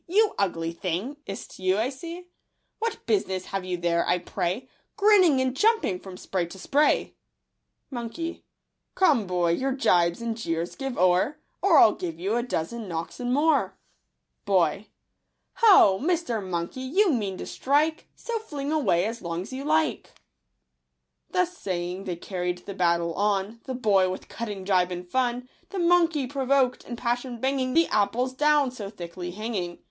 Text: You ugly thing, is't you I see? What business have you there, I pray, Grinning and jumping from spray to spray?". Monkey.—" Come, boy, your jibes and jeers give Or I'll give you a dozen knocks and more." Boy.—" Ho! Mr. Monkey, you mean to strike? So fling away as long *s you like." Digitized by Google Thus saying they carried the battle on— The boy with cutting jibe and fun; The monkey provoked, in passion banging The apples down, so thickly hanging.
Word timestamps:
You 0.07 0.33
ugly 0.39 0.71
thing, 0.71 1.17
is't 1.27 1.59
you 1.59 1.77
I 1.77 1.89
see? 1.91 2.25
What 2.79 3.05
business 3.05 3.45
have 3.45 3.63
you 3.63 3.77
there, 3.77 4.03
I 4.07 4.17
pray, 4.17 4.67
Grinning 4.97 5.39
and 5.39 5.55
jumping 5.55 5.99
from 5.99 6.17
spray 6.17 6.47
to 6.47 6.57
spray?". 6.57 7.13
Monkey.—" 7.91 8.43
Come, 8.95 9.27
boy, 9.27 9.51
your 9.51 9.73
jibes 9.73 10.19
and 10.19 10.35
jeers 10.35 10.75
give 10.75 10.97
Or 10.97 11.35
I'll 11.61 11.93
give 11.93 12.19
you 12.19 12.35
a 12.35 12.41
dozen 12.41 12.87
knocks 12.87 13.19
and 13.19 13.31
more." 13.31 13.77
Boy.—" 14.43 14.87
Ho! 15.57 15.99
Mr. 16.01 16.43
Monkey, 16.43 16.81
you 16.81 17.11
mean 17.13 17.37
to 17.37 17.45
strike? 17.45 18.07
So 18.15 18.39
fling 18.39 18.71
away 18.71 19.05
as 19.05 19.21
long 19.21 19.43
*s 19.43 19.53
you 19.53 19.63
like." 19.63 20.09
Digitized 20.09 20.13
by 20.13 21.27
Google 21.33 21.45
Thus 21.45 21.57
saying 21.59 22.03
they 22.05 22.15
carried 22.15 22.57
the 22.65 22.73
battle 22.73 23.13
on— 23.13 23.59
The 23.67 23.75
boy 23.75 24.09
with 24.09 24.27
cutting 24.29 24.65
jibe 24.65 24.91
and 24.91 25.07
fun; 25.07 25.47
The 25.69 25.77
monkey 25.77 26.25
provoked, 26.25 26.85
in 26.85 26.95
passion 26.95 27.39
banging 27.39 27.75
The 27.75 27.85
apples 27.89 28.33
down, 28.33 28.71
so 28.71 28.89
thickly 28.89 29.29
hanging. 29.29 29.77